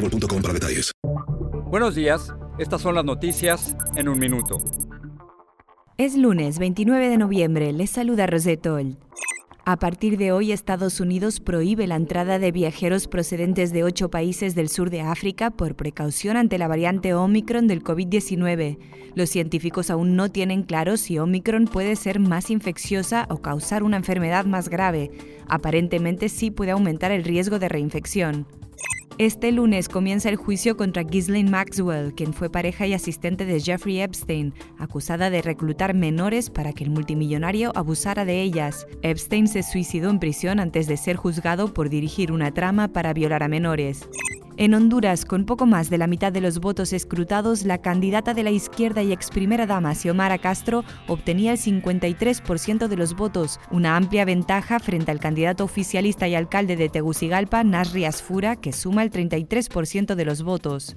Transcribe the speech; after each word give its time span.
boostmobile.com 0.00 0.42
para 0.42 0.54
detalles. 0.54 0.92
Buenos 1.70 1.94
días, 1.94 2.34
estas 2.58 2.80
son 2.80 2.94
las 2.94 3.04
noticias 3.04 3.76
en 3.96 4.08
un 4.08 4.18
minuto. 4.18 4.58
Es 5.98 6.16
lunes 6.16 6.58
29 6.58 7.08
de 7.08 7.18
noviembre, 7.18 7.72
les 7.72 7.90
saluda 7.90 8.26
Rosetol. 8.26 8.96
A 9.66 9.76
partir 9.76 10.16
de 10.16 10.32
hoy, 10.32 10.50
Estados 10.50 10.98
Unidos 10.98 11.38
prohíbe 11.38 11.86
la 11.86 11.94
entrada 11.94 12.38
de 12.38 12.50
viajeros 12.50 13.06
procedentes 13.06 13.72
de 13.72 13.84
ocho 13.84 14.10
países 14.10 14.54
del 14.54 14.68
sur 14.68 14.90
de 14.90 15.02
África 15.02 15.50
por 15.50 15.76
precaución 15.76 16.36
ante 16.36 16.58
la 16.58 16.66
variante 16.66 17.14
Omicron 17.14 17.68
del 17.68 17.84
COVID-19. 17.84 18.78
Los 19.14 19.28
científicos 19.28 19.90
aún 19.90 20.16
no 20.16 20.30
tienen 20.30 20.62
claro 20.62 20.96
si 20.96 21.18
Omicron 21.18 21.66
puede 21.66 21.94
ser 21.94 22.18
más 22.18 22.50
infecciosa 22.50 23.26
o 23.28 23.42
causar 23.42 23.82
una 23.82 23.98
enfermedad 23.98 24.46
más 24.46 24.70
grave. 24.70 25.10
Aparentemente 25.46 26.30
sí 26.30 26.50
puede 26.50 26.72
aumentar 26.72 27.12
el 27.12 27.22
riesgo 27.22 27.58
de 27.58 27.68
reinfección. 27.68 28.46
Este 29.20 29.52
lunes 29.52 29.90
comienza 29.90 30.30
el 30.30 30.36
juicio 30.36 30.78
contra 30.78 31.02
Ghislaine 31.02 31.50
Maxwell, 31.50 32.14
quien 32.14 32.32
fue 32.32 32.48
pareja 32.48 32.86
y 32.86 32.94
asistente 32.94 33.44
de 33.44 33.60
Jeffrey 33.60 34.00
Epstein, 34.00 34.54
acusada 34.78 35.28
de 35.28 35.42
reclutar 35.42 35.92
menores 35.92 36.48
para 36.48 36.72
que 36.72 36.84
el 36.84 36.90
multimillonario 36.90 37.70
abusara 37.74 38.24
de 38.24 38.40
ellas. 38.40 38.86
Epstein 39.02 39.46
se 39.46 39.62
suicidó 39.62 40.08
en 40.08 40.20
prisión 40.20 40.58
antes 40.58 40.86
de 40.86 40.96
ser 40.96 41.16
juzgado 41.16 41.74
por 41.74 41.90
dirigir 41.90 42.32
una 42.32 42.54
trama 42.54 42.88
para 42.88 43.12
violar 43.12 43.42
a 43.42 43.48
menores. 43.48 44.08
En 44.60 44.74
Honduras, 44.74 45.24
con 45.24 45.46
poco 45.46 45.64
más 45.64 45.88
de 45.88 45.96
la 45.96 46.06
mitad 46.06 46.30
de 46.30 46.42
los 46.42 46.60
votos 46.60 46.92
escrutados, 46.92 47.64
la 47.64 47.78
candidata 47.78 48.34
de 48.34 48.42
la 48.42 48.50
izquierda 48.50 49.02
y 49.02 49.10
ex 49.10 49.30
primera 49.30 49.64
dama 49.64 49.94
Xiomara 49.94 50.36
Castro 50.36 50.84
obtenía 51.08 51.52
el 51.52 51.58
53% 51.58 52.86
de 52.86 52.96
los 52.98 53.16
votos, 53.16 53.58
una 53.70 53.96
amplia 53.96 54.26
ventaja 54.26 54.78
frente 54.78 55.12
al 55.12 55.18
candidato 55.18 55.64
oficialista 55.64 56.28
y 56.28 56.34
alcalde 56.34 56.76
de 56.76 56.90
Tegucigalpa, 56.90 57.64
Nasri 57.64 58.04
Asfura, 58.04 58.56
que 58.56 58.74
suma 58.74 59.02
el 59.02 59.10
33% 59.10 60.14
de 60.14 60.24
los 60.26 60.42
votos. 60.42 60.94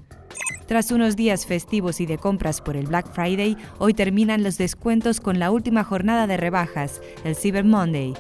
Tras 0.68 0.92
unos 0.92 1.16
días 1.16 1.46
festivos 1.46 2.02
y 2.02 2.06
de 2.06 2.18
compras 2.18 2.60
por 2.60 2.76
el 2.76 2.88
Black 2.88 3.14
Friday, 3.14 3.56
hoy 3.80 3.94
terminan 3.94 4.44
los 4.44 4.58
descuentos 4.58 5.22
con 5.22 5.40
la 5.40 5.52
última 5.52 5.86
jornada 5.86 6.28
de 6.28 6.36
rebajas, 6.36 7.02
el 7.24 7.38
Cyber 7.38 7.64
Monday. 7.64 8.14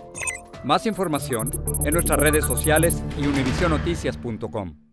Más 0.64 0.86
información 0.86 1.52
en 1.84 1.94
nuestras 1.94 2.18
redes 2.18 2.46
sociales 2.46 3.04
y 3.22 3.28
univisionoticias.com. 3.28 4.93